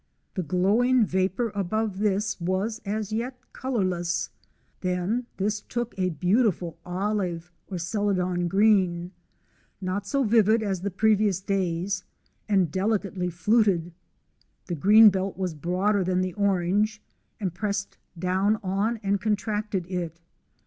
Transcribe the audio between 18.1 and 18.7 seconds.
down